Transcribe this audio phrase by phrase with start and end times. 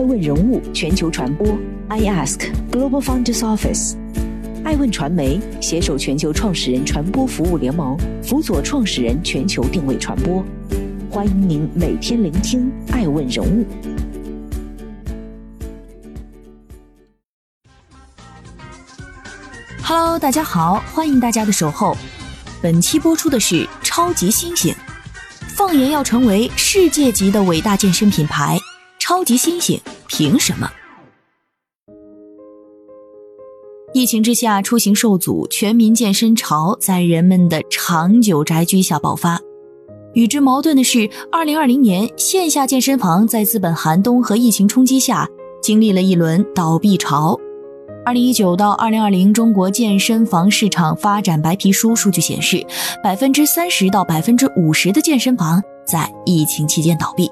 [0.00, 1.46] 爱问人物全球传播
[1.88, 3.96] ，I Ask Global Founders Office，
[4.64, 10.42] 爱问传媒携手全球创始人传播服务联盟，辅佐创始人全球定位传播。
[11.10, 13.66] 欢迎您每天聆听爱问人物。
[19.82, 21.94] Hello，大家好，欢迎大家的守候。
[22.62, 24.74] 本期播出的是超级猩猩。
[25.54, 28.58] 放言要成为世界级的伟大健身品牌，
[29.10, 30.70] 超级猩猩凭什么？
[33.92, 39.40] 疫情之下，出行受阻，全民健身潮在人们的长久宅居下爆发。
[40.14, 45.28] 与之矛盾的是，二零二零年线下健身房在资本寒冬和疫情冲击下，
[45.60, 47.36] 经历了一轮倒闭潮。
[48.06, 52.64] 二零一九到二零二零中国健身房市场发展白皮书数据显示，
[53.02, 57.28] 百分之三十到百分之五十的健身房在疫情期间倒闭。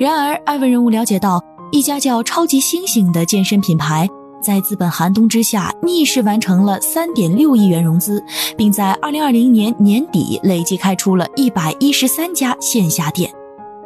[0.00, 4.08] 然而，艾文人物了解到，一家叫“超级猩猩”的健身品牌，
[4.42, 8.24] 在资本寒冬之下逆势完成了三点六亿元融资，
[8.56, 13.30] 并在二零二零年年底累计开出了一百一十三家线下店。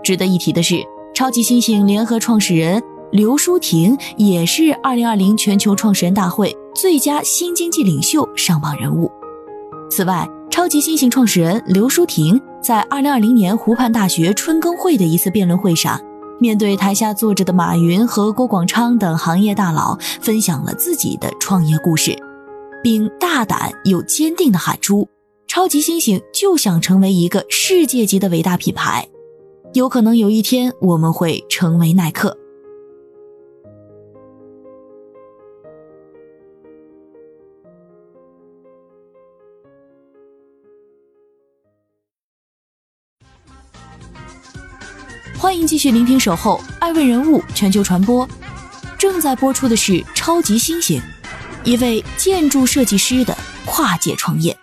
[0.04, 2.80] 值得一提的是，超级猩猩联合创始人。
[3.10, 9.10] 刘淑婷也是2020全球创始人大会最佳新经济领袖上榜人物。
[9.90, 16.00] 此外，超级猩猩创始人刘淑婷在二零二零年湖畔大学春耕会的一次辩论会上，
[16.40, 22.16] 面对台下坐着的马云和郭广昌等行业大佬，分享了自己的创业故事，
[22.82, 25.06] 并大胆又坚定地喊出
[25.46, 29.06] ：“超级猩猩就想成为一个世界级的伟大品牌，
[29.74, 32.34] 有可能有一天我们会成为耐克。”
[45.44, 48.26] 欢迎继续聆听《守候爱问人物全球传播》，
[48.98, 50.98] 正在播出的是《超级猩猩》，
[51.64, 54.56] 一位建筑设计师的跨界创业。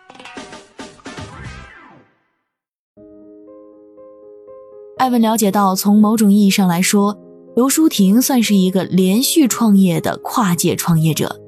[4.98, 7.16] 艾文了解到，从某种意义上来说，
[7.56, 11.40] 刘淑婷算是一个连续创业的跨界创业者。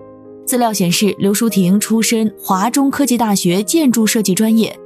[0.46, 4.80] 资料显示，刘淑婷出身华中科技大学建筑设计专业。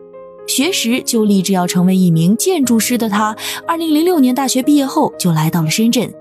[0.47, 3.35] 学时就立志要成为一名建筑师的他，
[3.67, 6.11] 二零零六年大学毕业后就来到了深圳，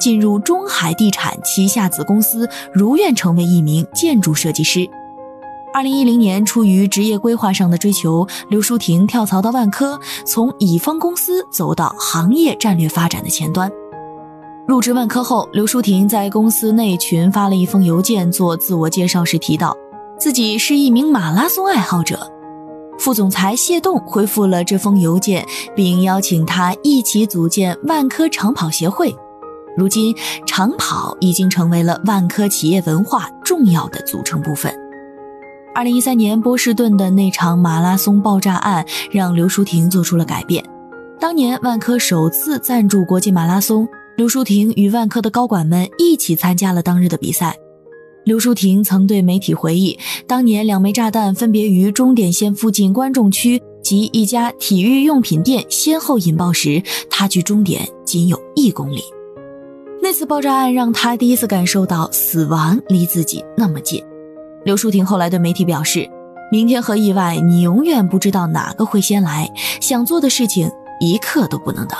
[0.00, 4.88] 进入中海地产旗下子公司，如愿成为一名建筑设计师。
[5.74, 13.70] 二零一零年，出于职业规划上的追求，刘淑婷跳槽到万科，从乙方公司走到行业战略发展的前端。
[14.66, 19.76] 入职万科后，刘淑婷在公司内群发了一封邮件做自我介绍时提到，
[20.18, 22.32] 自己是一名马拉松爱好者。
[22.98, 29.14] 副总裁谢栋回复了这封邮件，并邀请他一起组建万科长跑协会。
[29.76, 34.74] 如今，长跑已经成为了万科企业文化重要的组成部分。
[35.74, 40.64] 二零一三年波士顿的那场马拉松爆炸案让刘淑婷做出了改变。
[41.20, 43.86] 当年万科首次赞助国际马拉松，
[44.16, 47.54] 刘淑婷与万科的高管们一起参加了当日的比赛。
[48.26, 59.00] 刘淑婷曾对媒体回忆，当年两枚炸弹分别于终点线附近观众区及一家体育用品店先后引爆时，他距终点仅有一公里。
[60.02, 64.02] 那次爆炸案让她第一次感受到死亡离自己那么近。
[64.64, 66.10] 刘淑婷后来对媒体表示
[66.50, 69.48] ：“明天和意外，你永远不知道哪个会先来。
[69.80, 71.96] 想做的事情一刻都不能等。”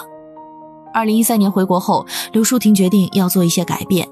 [0.93, 4.09] 二零一三年回国后，刘淑婷决定要做一些改变。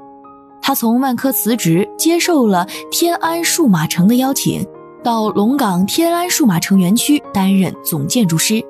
[0.66, 4.66] 他从万科辞职，接受了天安数码城的邀请，
[5.02, 8.64] 到龙岗天安数码城园区担任总建筑师。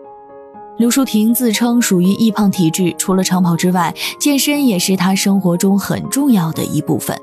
[0.76, 7.16] 刘淑婷自称属于易胖体质，除了长跑之外，健身也是她生活中很重要的一部分。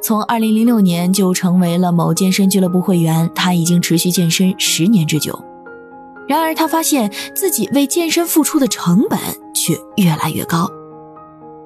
[0.00, 5.36] 从2006年就成为了某健身俱乐部会员，他已经持续健身十年之久。
[6.28, 9.18] 然而，他发现自己为健身付出的成本
[9.52, 10.70] 却越来越高。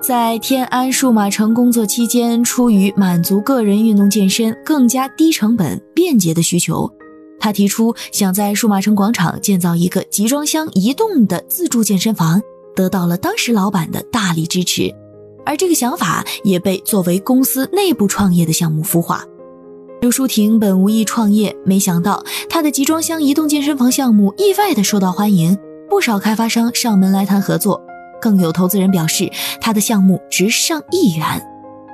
[0.01, 6.91] 在天安数码城工作期间，出于满足个人运动健身更加低成本、便捷的需求，
[7.39, 12.41] 他提出想在数码城广场建造一个集装箱移动的自助健身房，
[12.75, 14.91] 得到了当时老板的大力支持。
[15.45, 19.23] 而这个想法也被作为公司内部创业的项目孵化。
[20.01, 25.59] 刘淑婷本无意创业，没想到他的集装箱移动健身房项目意外的受到欢迎，
[25.91, 27.79] 不少开发商上门来谈合作。
[28.21, 29.31] 更有投资人表示，
[29.61, 31.25] 他的项目值上亿元，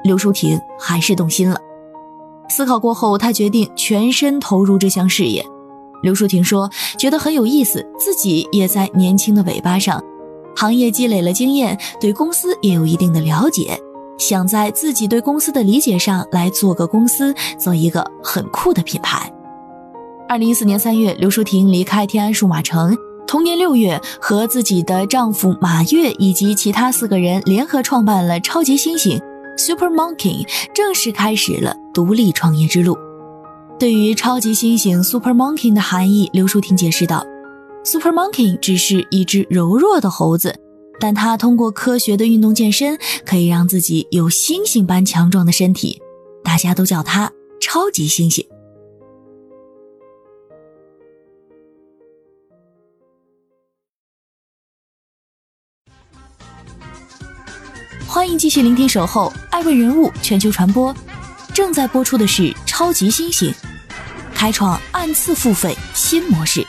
[0.05, 1.58] 刘淑婷还是动心了。
[2.49, 5.44] 思考过后，他决定全身投入这项事业。
[6.02, 10.00] 刘淑婷说：“觉得很有意思，自己也在年轻的尾巴上，
[10.55, 13.76] 行业积累了经验，对公司也有一定的了解，
[14.19, 19.32] 想在自己对公司的理解上来做个公司，做一个很酷的品牌。
[20.29, 22.96] 二零一四年三月，刘淑婷离开天安数码城。
[23.26, 29.20] 同年六月，和自己的丈夫马跃以及其他四个人联合创办了超级猩猩
[29.56, 32.96] Super Monkey，正式开始了独立创业之路。
[33.78, 37.26] 对于超级猩猩 Super Monkey 的含义，刘淑婷解释道
[37.84, 40.55] ：“Super Monkey 只是一只柔弱的猴子，
[41.00, 42.96] 但它通过科学的运动健身，
[43.26, 46.00] 可以让自己有猩猩般强壮的身体。
[46.44, 47.31] 大家都叫它
[47.61, 48.46] 超级猩猩。”
[58.38, 60.92] 继续聆听《守候爱问人物全球传播》，
[61.54, 63.50] 正在播出的是《超级新型》，
[64.34, 66.66] 开创按次付费新模式。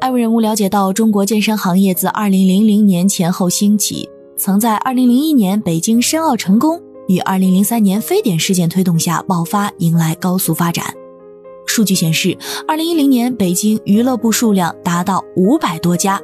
[0.00, 6.78] 爱问人物了解到，中国健身行业自二零零零年前后兴起，曾在二零零一年北京申奥成功，
[7.08, 10.94] 于二零零三年非典事件推动下爆发，迎来高速发展。
[11.74, 12.38] 数据显示，
[12.68, 16.20] 二零一零年北京娱乐部数量达到五百多家。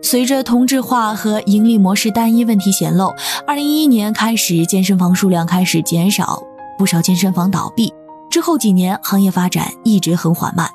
[0.00, 3.14] 随着同质化和盈利模式单一问题显露，
[3.46, 6.42] 二零一一年开始，健身房数量开始减少，
[6.78, 7.92] 不少健身房倒闭。
[8.30, 10.66] 之后几年，行业发展一直很缓慢。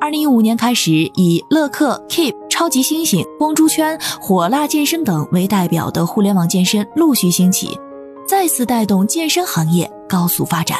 [0.00, 7.78] 二零一五年开始，以乐客、Keep、超级猩猩、光珠圈、火辣健身等为代表的互联网健身陆续兴起，
[8.26, 10.76] 再次带动健身行业高速发展。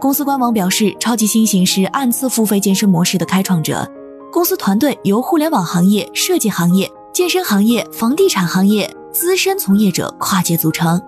[0.00, 3.86] 公司官网表示，超级猩猩是按次付费健身模式的开创者。
[4.32, 10.98] 公司团队由互联网行业、设计行业、健身行业、房地产行业资深从业者跨界组成。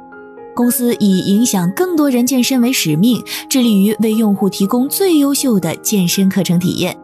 [0.55, 6.95] 公司以影响更多人健身为使命，致力于为用户提供最优秀的健身课程体验，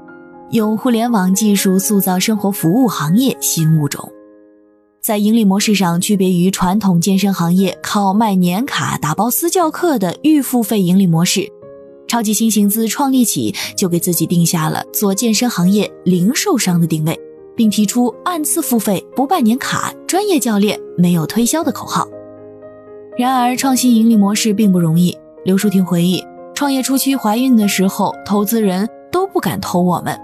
[0.50, 4.06] 用互联网技术塑造生活服务行业新物种。
[5.00, 11.50] 在盈利模式上，区别于传统健身行业靠卖年卡、打包私教课的预付费盈利模式。
[12.08, 17.16] 超级猩猩自创立起就给自己定下了做健身行业零售商的定位，
[17.54, 22.08] 并提出按次付费、不办年卡、专业教练没有推销的口号。
[23.16, 25.16] 然而，创新盈利模式并不容易。
[25.44, 26.22] 刘淑婷回忆，
[26.54, 30.18] 创业初期怀孕的时候，投资人都不敢投我们。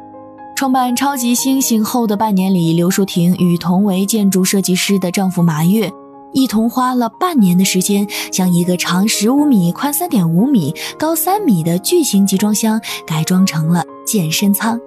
[0.56, 5.90] 创办超级猩猩后的半年里，刘淑婷与同为建筑设计师的丈夫马跃。
[6.34, 14.78] 一同花了半年的时间，将一个长十五米、宽三点五米、高三米的巨型集装箱改装成了健身舱。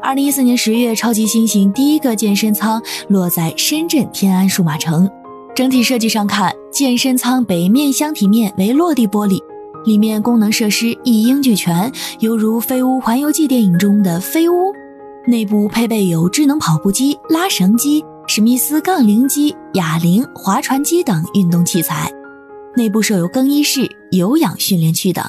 [0.00, 5.10] 二零一四年十月，超级猩猩第一个健身舱落在深圳天安数码城。
[5.54, 9.42] 整体设计上看，健身舱北面箱体面为落地玻璃，
[9.84, 14.72] 里面功能设施一应俱全，犹如《飞屋环游记》电影中的飞屋。
[15.26, 18.02] 内部配备有智能跑步机、拉绳机。
[18.32, 22.08] 史密斯杠铃机、哑铃、划船机等运动器材，
[22.76, 25.24] 内部设有更衣室、有氧训练区等。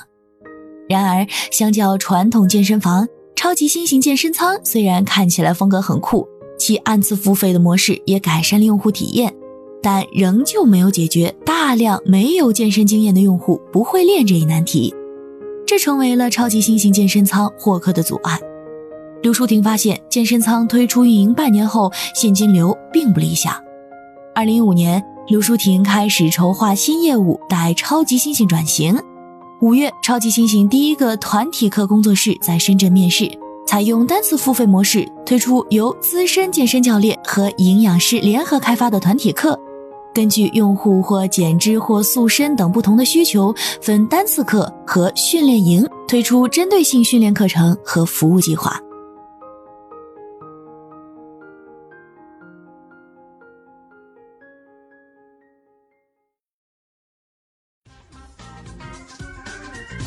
[0.88, 6.28] 然而，相较传统健身房，超级新型健身舱虽然看起来风格很酷，
[6.60, 9.34] 其按次付费的模式也改善了用户体验，
[9.82, 14.94] 但仍旧没有解决大量没有健身经验的用户不会练这一难题，
[15.66, 18.40] 这成为了超级新型健身舱获客的阻碍。
[19.22, 23.54] 刘淑婷发现，健身仓推出运营半年后，现金流并不理想。
[24.34, 29.00] 二零一五年，刘淑婷开始筹划新业务，带超级猩猩转型。
[29.62, 33.30] 五月，超级猩猩第一个团体课工作室在深圳面试，
[33.68, 39.60] 采用单次付费模式，推出由资深健身教练和营养师联合开发的团体课，
[40.16, 48.82] 根据用户或减脂或塑身等不同的需求，分单次课和训练营，推出针对性训练课程和服务计划。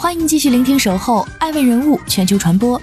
[0.05, 2.79] 欢迎继续聆听《守候爱问人物全球传播》，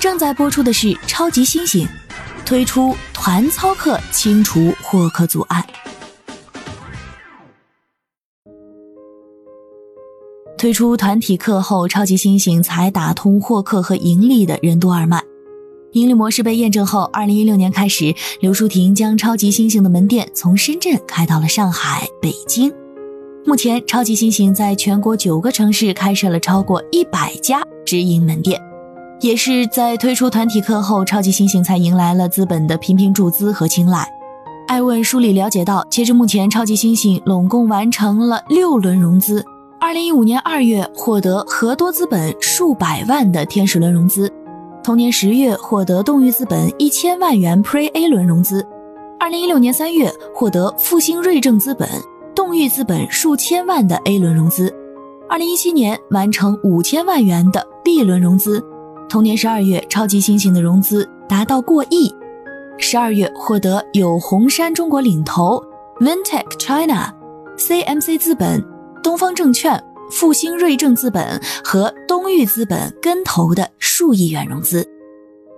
[0.00, 1.86] 正在播出的是超级猩猩
[2.46, 5.62] 推出团操课，清除获客阻碍。
[10.56, 15.22] 推出团体课后，超级猩猩才打通获客和盈利的任督二脉。
[15.92, 22.72] 盈利模式被验证后，二零一六年开始，刘淑婷将超级猩猩的门店从深圳开到了上海、北京。
[23.44, 28.60] 目前，超级猩猩在全国九个城市开设了超过一百家直营门店，
[29.20, 34.06] 也是在推出团体课后，超级猩猩才迎来了资本的频频注资和青睐。
[34.68, 39.44] 艾问梳理了解到，截至目前，超级猩猩拢共完成了六轮融资。
[39.80, 44.32] 二零一五年二月，获得和多资本数百万的天使轮融资，
[44.84, 48.64] 同年十月获得动裕资本一千万元 Pre-A 轮融资，
[49.18, 51.88] 二零一六年三月获得复兴瑞正资本、
[52.34, 54.74] 动裕资本数千万的 A 轮融资，
[55.28, 58.62] 二零一七年完成五千万元的 B 轮融资，
[59.08, 62.12] 同年十二月超级猩猩的融资达到过亿，
[62.78, 65.62] 十二月获得有红杉中国领投、
[66.00, 67.14] Vintech China、
[67.56, 68.64] CMC 资本、
[69.02, 69.82] 东方证券。
[70.10, 74.86] 复兴瑞正资本和东裕资本跟投的数亿元融资。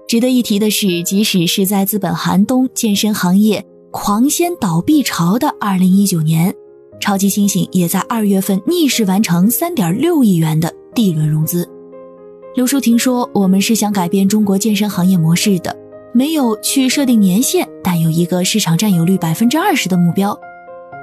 [0.07, 6.55] 值得一提的是，即使是在资本寒冬、健身行业狂掀倒闭潮的2019年，
[7.01, 11.69] 超级猩猩也在二月份逆势完成3.6亿元的 D 轮融资。
[12.55, 15.77] 刘淑婷说：“我们是想改变中国健身行业模式的，
[16.13, 20.39] 没有去设定年限，但有一个市场占有率百分之二十的目标。”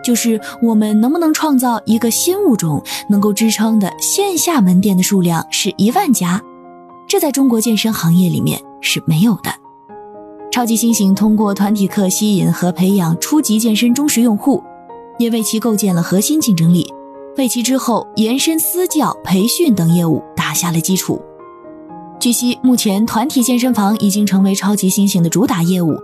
[0.03, 6.41] 就是我们能不能创造一个新物种，能够支撑的线下门店的数量是一万家，
[7.07, 9.51] 这在中国健身行业里面是没有的。
[10.51, 14.63] 超级猩猩通过团体课吸引和培养初级健身忠实用户，
[15.21, 16.87] 也为其构建了核心竞争力，
[17.37, 21.21] 为其之后延伸私教、培训等业务打下了基础。
[22.19, 25.95] 据悉，目前团体健身房已经成为超级猩猩的主打业务，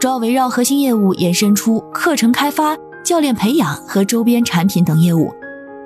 [0.00, 2.76] 主要围绕核心业务延伸出课程开发。
[3.04, 5.30] 教练培养和周边产品等业务，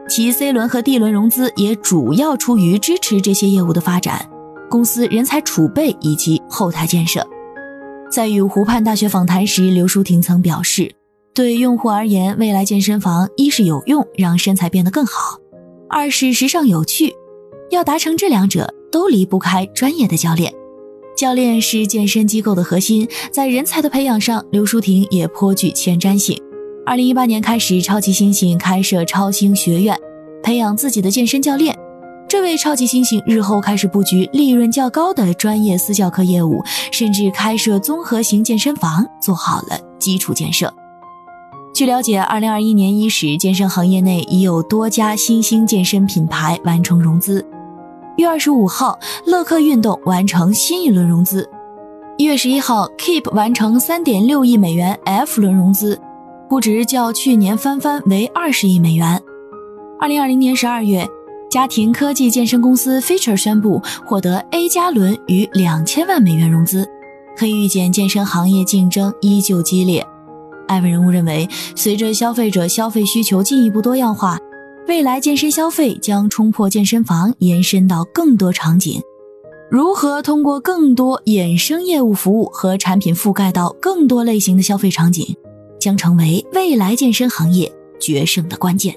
[0.08, 4.24] 其 C 轮和 D 轮融资也主要出于支持这些业务的发展，
[4.70, 7.26] 公司人才储备以及后台建设。
[8.08, 10.94] 在与湖畔大学访谈时，刘淑婷曾表示，
[11.38, 15.38] 对用户而言，未来健身房一是有用，让身材变得更好；
[15.88, 17.14] 二是时尚有趣。
[17.70, 20.52] 要达成这两者，都离不开专业的教练。
[21.16, 26.36] 教练是健身机构的核心，在人才的培养上，刘淑婷也颇具前瞻性。
[26.84, 29.96] 二零一八年开始，超级猩猩开设超星学院，
[30.42, 31.72] 培养自己的健身教练。
[32.28, 40.74] 这位超级猩猩日后开始布局利润较高的专业私教课业务，甚至开设综合型健身房，做好了基础建设。
[41.72, 47.44] 据了解，二零二一年伊始，健身行业内已有多家新兴健身品牌完成融资。
[48.16, 51.48] 一月二十五号，乐客运动完成新一轮融资。
[52.16, 56.00] 一月十一号，Keep 完成三点六亿美元 F 轮融资。
[56.48, 59.22] 估值较去年翻番为二十亿美元。
[60.00, 61.06] 二零二零年十二月，
[61.48, 66.88] 家庭科技健身公司 Feature 宣布获得 A 加轮逾两千万美元融资。
[67.36, 70.04] 可以预见，健身行业竞争依旧激烈。
[70.68, 74.38] 艾文人物认为，随着消费者消费需求进一步多样化，
[74.86, 79.02] 未来健身消费将冲破健身房，延伸到更多场景。
[79.70, 85.36] 如何通过更多衍生业务服务和产品覆盖到更多类型的消费场景？
[85.78, 87.70] 将成为未来健身行业
[88.00, 88.96] 决胜的关键。